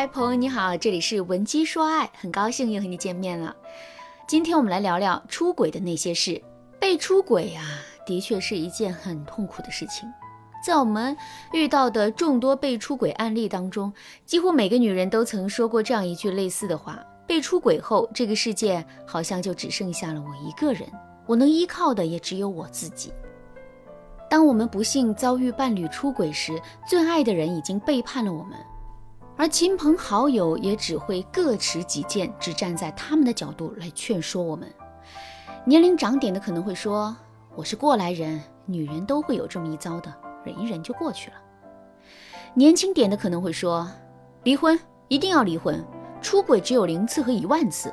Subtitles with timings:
[0.00, 3.54] 嗨，朋友你好，这里是文姬说爱，很高兴又和你见面了。
[4.26, 6.42] 今天我们来聊聊出轨的那些事。
[6.80, 7.62] 被出轨啊，
[8.06, 10.08] 的确是一件很痛苦的事情。
[10.64, 11.14] 在我们
[11.52, 13.92] 遇到的众多被出轨案例当中，
[14.24, 20.90] 几乎每个女人都曾说过这样一句类似的话：被出轨后，这个世界好像就只剩下了我一个人，
[21.26, 23.12] 我能依靠的也只有我自己。
[24.30, 26.58] 当我们不幸遭遇伴侣出轨时，
[26.88, 28.56] 最爱的人已经背叛了我们。
[29.40, 34.70] 而亲朋好友也只会各持己见，只站在他们的角度来劝说我们。
[35.64, 37.16] 年龄长点的可能会说
[37.56, 41.36] ：“我是过来人，女人都会有这么一遭的，忍一忍就过去了。”
[42.52, 43.90] 年轻点的可能会说
[44.44, 45.82] ：“离婚一定要离婚，
[46.20, 47.90] 出轨只有零次和一万次。”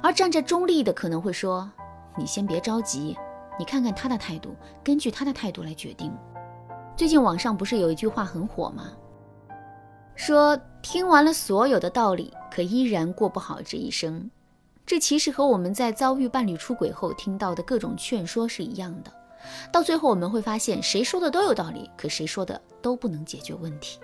[0.00, 1.68] 而站在中立的可能会说
[2.16, 3.18] ：“你先别着急，
[3.58, 4.54] 你看看他的态度，
[4.84, 6.16] 根据他的态度来决定。”
[6.94, 8.84] 最近网上不是有一句话很火吗？
[10.22, 14.30] 说听完了所有的道理，可依然过不好这一生。
[14.84, 19.10] 这其实和我们在遭遇伴侣出轨后听到的各种劝说是一样的。
[19.72, 23.98] 到最后我们会发现，谁说的都有道理，可谁说的都不能解决问题。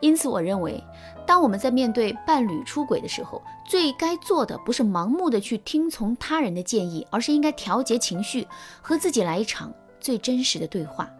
[0.00, 0.84] 因此，我认为，
[1.26, 8.46] 当我们在面对伴侣出轨的时候，最该做的不是盲目的去听从他人的建议，而是应该调节情绪，
[8.82, 11.10] 和自己来一场最真实的对话。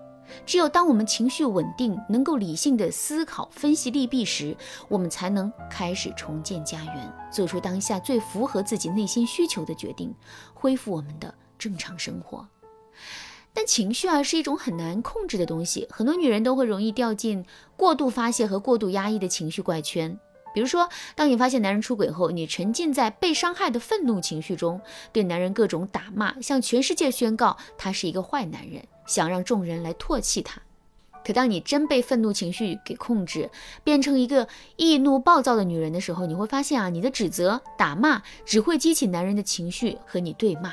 [0.46, 4.56] 只有当我们情绪稳定，能够理性的思考、分析利弊时，
[4.88, 10.14] 我们才能开始重建家园，做出当下最符合自己内心需求的决定，
[10.54, 12.46] 恢复我们的正常生活。
[13.52, 17.44] 但情绪啊，是一种很难控制的东西，很多女人都会容易掉进
[17.76, 20.18] 过度发泄和过度压抑的情绪怪圈。
[20.52, 24.80] 比如说，当你发现男人出轨后，你沉浸在被伤害的愤怒情绪中，
[25.12, 30.60] 对男人各种打骂，向全世界宣告他是一个坏男人，想让众人来唾弃他。
[31.22, 33.50] 可当你真被愤怒情绪给控制，
[33.84, 40.72] 变成一个易怒暴躁的女人的时候，你会发现啊，你的指责、打骂只会激起男人的情绪和你对骂。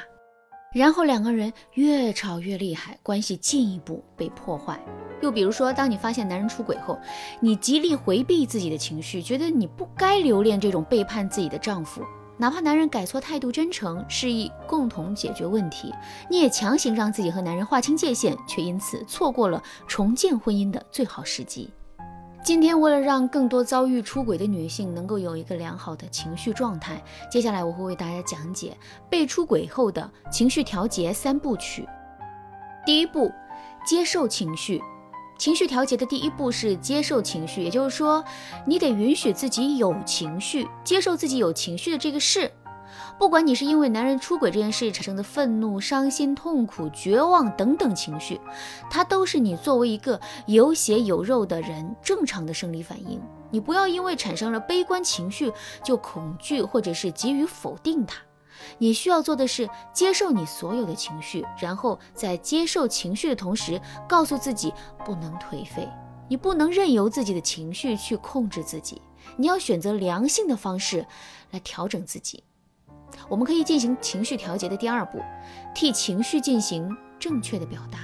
[0.73, 4.79] 然后两个人越吵越厉害，关系进一步被破坏。
[5.21, 6.99] 又比如说，当你发现男人出轨后，
[7.39, 12.03] 你极力回避自己的情绪，觉得你不该留恋这种背叛自己的丈夫，
[12.37, 15.93] 哪怕男人改错态度、真诚、示意共同解决问题，
[16.29, 21.71] 你也强行让自己和男人划清界限，却因此错过了重建婚姻的最好时机。
[22.43, 28.77] 今天，为了让更多遭遇出轨的女性能够有一个良好的情绪状态，接下来我会为大家讲解
[29.09, 31.85] 被出轨后的情绪调节三部曲。
[32.85, 33.29] 第一步，
[33.85, 34.81] 接受情绪。
[35.37, 38.23] 情绪调节的第一步是接受情绪，也就是说，
[38.65, 42.51] 你得允许自己有情绪，接受自己有情绪的这个事。
[43.19, 48.39] 不管你是因为男人出轨这件事产生的愤怒、伤心、痛苦、绝望等等情绪，
[48.89, 53.21] 它都是你作为一个有血有肉的人正常的生理反应。
[53.49, 55.51] 你不要因为产生了悲观情绪
[55.83, 58.17] 就恐惧或者是急于否定它。
[58.77, 64.73] 你需要做的是接受你所有的情绪，然后在接受情绪的同时，告诉自己
[65.05, 65.87] 不能颓废，
[66.27, 69.01] 你不能任由自己的情绪去控制自己，
[69.35, 71.05] 你要选择良性的方式
[71.51, 72.43] 来调整自己。
[73.29, 75.21] 我们可以进行情绪调节的第二步，
[75.73, 77.99] 替情绪进行正确的表达。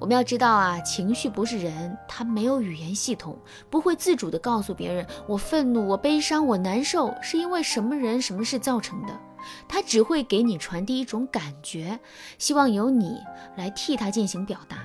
[0.00, 3.36] 我们要知道啊，情绪不是人，它没有语言系统，
[3.68, 9.20] 不会自主的告诉别人我愤怒、我悲伤、我难受是因为什么人、什么事造成的。
[9.68, 11.98] 他只会给你传递一种感觉，
[12.38, 13.18] 希望由你
[13.56, 14.78] 来替他进行表达。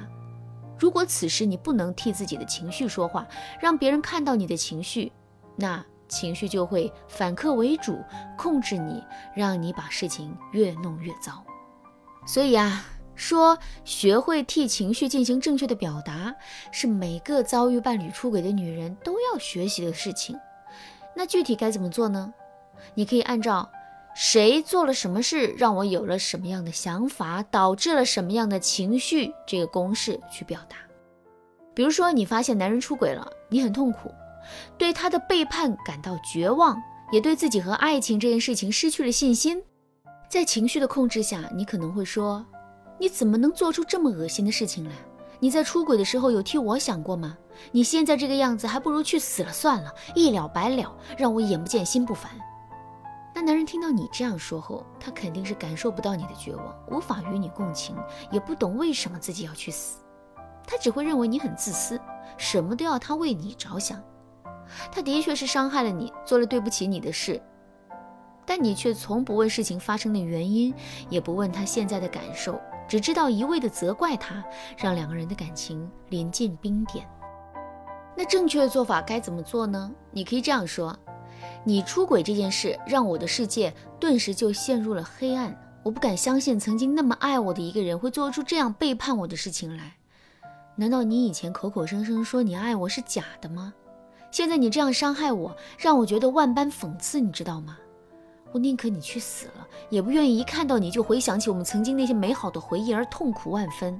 [0.79, 3.27] 如果此时你不能替自己的情绪说话，
[3.59, 5.11] 让别人看到你的情绪，
[5.55, 5.83] 那。
[6.09, 7.97] 情绪就会反客为主，
[8.37, 9.03] 控制你，
[9.35, 11.43] 让你把事情越弄越糟。
[12.27, 16.35] 所以啊，说学会替情绪进行正确的表达，
[16.71, 20.37] 是每个遭遇伴侣出轨的女人都要学习的事情。
[21.15, 22.31] 那具体该怎么做呢？
[22.93, 23.67] 你可以按照
[24.15, 30.77] 谁做了什么事，让我有了什么样的想法，导致了什么样的情绪这个公式去表达。
[31.73, 34.11] 比如说，你发现男人出轨了，你很痛苦。
[34.77, 36.79] 对他的背叛感到绝望，
[37.11, 39.63] 也对自己和爱情这件事情失去了信心。
[40.29, 42.45] 在情绪的控制下，你可能会说
[42.99, 44.91] ：“你怎么能做出这么恶心的事情来？
[45.39, 47.35] 你在出轨的时候有替我想过吗？
[47.71, 52.29] 你现在这个样子，还不如去死了算了，一了百了，让我眼不见心不烦。”
[53.43, 57.95] 男人听到你这样说后，他肯定是感受不到你的绝望，无法与你共情，
[58.31, 59.99] 也不懂为什么自己要去死。
[60.65, 61.99] 他只会认为你很自私，
[62.37, 64.01] 什么都要他为你着想。
[64.91, 67.41] 他的确是伤害了你，做了对不起你的事，
[68.45, 70.73] 但你却从不问事情发生的原因，
[71.09, 72.57] 也不问他现在的感受，
[72.87, 74.41] 只知道一味的责怪他，
[74.77, 77.05] 让两个人的感情临近冰点。
[78.15, 79.91] 那正确的做法该怎么做呢？
[80.11, 80.97] 你可以这样说：
[81.63, 85.57] 你出轨这件事让我的世界顿时就陷入了黑暗。
[85.83, 89.95] 我不敢相信曾经那么爱我的一个人会做出这样背叛我的事情来。
[90.75, 93.73] 难道你以前口口声声说你爱我是假的吗？
[94.31, 97.77] 现在你这样伤害我，让我觉得万般讽刺，你知道吗？
[98.51, 103.99] 我宁可你去死了，也不愿意一看到你就回想起我们曾经那些美好的回忆而痛苦万分。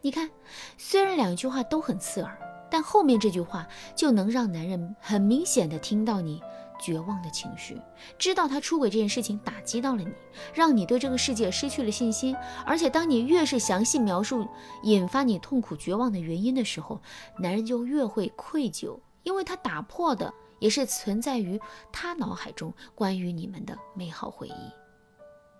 [0.00, 0.30] 你看，
[0.78, 2.38] 虽然两句话都很刺耳，
[2.72, 6.40] 但后面这句话就能让男人很明显的听到你
[6.80, 7.78] 绝望的情绪，
[8.18, 10.08] 知道他出轨这件事情打击到了你，
[10.54, 12.34] 让你对这个世界失去了信心。
[12.64, 14.48] 而且，当你越是详细描述
[14.84, 16.98] 引发你痛苦绝望的原因的时候，
[17.38, 21.60] 男人就越会愧疚，因为他打破的也是存在于
[21.92, 24.81] 他脑海中关于你们的美好回忆。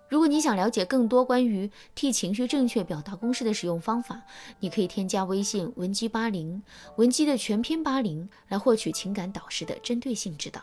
[0.09, 4.21] 如果你想了解更多关于替情绪正确表达公式的使用方法，
[4.59, 6.61] 你可以添加微信文姬八零，
[6.97, 10.61] 文姬的全拼八零，来获取情感导师的针对性指导。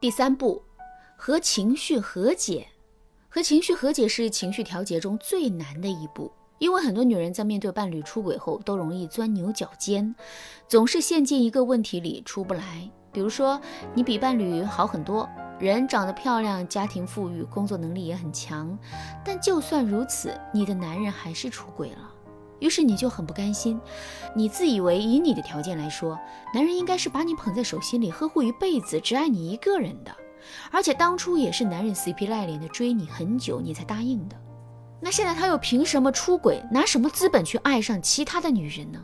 [0.00, 0.62] 第三步，
[1.16, 2.66] 和情绪和解。
[3.28, 10.14] 和情绪和解是情绪调节中最难的一步，因为很多女人在面对伴侣出轨后，都容易钻牛角尖，
[10.66, 12.90] 总是陷进一个问题里出不来。
[13.12, 13.60] 比如说，
[13.94, 15.28] 你比伴侣好很多。
[15.58, 18.78] 人长得漂亮，家庭富裕，工作能力也很强，
[19.24, 22.10] 但就算如此，你的男人还是出轨了。
[22.60, 23.80] 于是你就很不甘心，
[24.34, 26.18] 你自以为以你的条件来说，
[26.54, 30.14] 男人应该是把你捧在手心里，呵护一辈子，只爱你一个人的。
[30.70, 34.36] 而且当初也是男人死皮赖脸的追你很久，你才答应的。
[35.00, 36.62] 那现在他又凭什么出轨？
[36.70, 39.00] 拿什么资本去爱上其他的女人呢？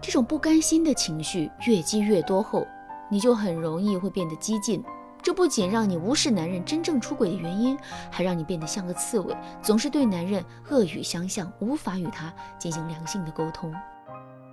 [0.00, 2.66] 这种不甘心的情绪越积越多后，
[3.08, 4.82] 你就很容易会变得激进。
[5.22, 7.78] 这不仅让你无视男人真正出轨的原因，
[8.10, 13.72] 还让你变得像个刺猬，总是对男人恶语相向，无法与他进行良性的沟通。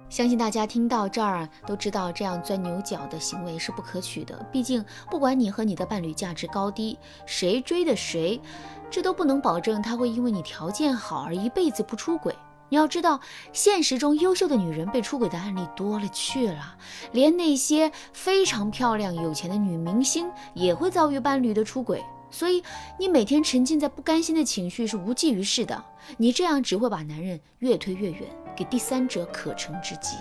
[0.09, 4.35] 相信大家听到这儿都知道，这样钻牛角的行为是不可取的。
[4.51, 8.41] 毕竟，不管你和你的伴侣价值高低，谁追的谁，
[8.89, 12.35] 这都不能保证他会因为你条件好而一辈子不出轨。
[12.69, 13.19] 你要知道，
[13.51, 16.77] 现实中优秀的女人被出轨的案例多了去了，
[17.11, 22.03] 连那些非常漂亮、有钱的女明星也会遭遇伴侣的出轨。
[22.31, 22.63] 所以，
[22.99, 25.83] 你每天沉浸在不甘心的情绪是无济于事的。
[26.15, 28.21] 你这样只会把男人越推越远，
[28.55, 30.15] 给第三者可乘之机。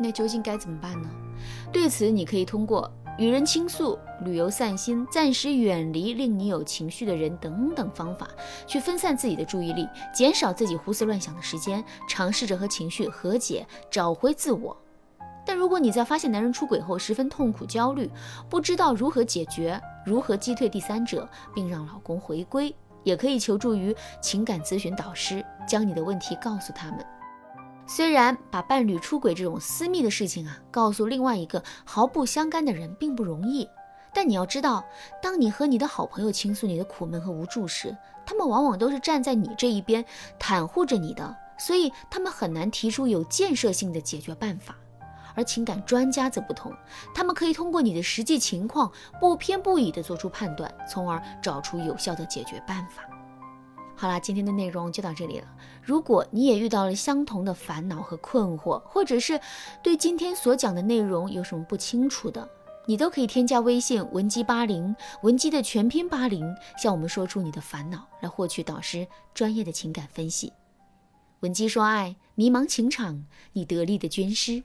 [0.00, 1.08] 那究竟该怎么办呢？
[1.72, 2.92] 对此，你可以通过。
[3.18, 8.28] 与人倾诉、旅游散心、暂时远离令你有情绪的人等等方法，
[8.66, 14.76] 去分散自己的注意力，减少自己胡思乱想的时间，尝试着和情绪和解，找回自我。
[15.46, 18.10] 但如果你在发现男人出轨后十分痛苦、焦虑，
[18.50, 26.98] 不知道如何解决、如何击退第三者，并让老公回归，也可以求助于情感咨询导师，将你的问题告诉他们。
[27.86, 33.68] 虽然把伴侣出轨这种私密的事情啊，告诉另外一个毫不相干的人并不容易，
[34.12, 34.84] 但你要知道，
[35.22, 37.96] 当你和你的好朋友倾诉你的苦闷和无助时，
[38.26, 40.04] 他们往往都是站在你这一边，
[40.38, 44.76] 袒护着你的，所以他们很难提出有建设性的解决办法。
[45.36, 46.72] 而情感专家则不同，
[47.14, 48.90] 他们可以通过你的实际情况，
[49.20, 53.02] 不偏不倚地做出判断，从而找出有效的解决办法。
[53.98, 55.48] 好啦，今天的内容就到这里了。
[55.82, 59.40] 如果你也遇到了相同的烦恼和困惑，或者是
[59.82, 62.46] 对今天所讲的内容有什么不清楚的，
[62.86, 70.52] 你都可以添加微信文姬八零，文姬的全拼八零，向我们说出你的烦恼，来获取导师专业的情感分析。
[71.40, 73.24] 文姬说爱，迷茫情场，
[73.54, 74.62] 你得力的军师。